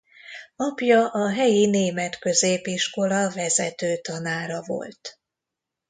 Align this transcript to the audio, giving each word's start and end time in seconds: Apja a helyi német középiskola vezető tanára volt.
Apja 0.55 1.09
a 1.11 1.29
helyi 1.29 1.65
német 1.69 2.19
középiskola 2.19 3.31
vezető 3.31 3.97
tanára 3.97 4.61
volt. 4.65 5.19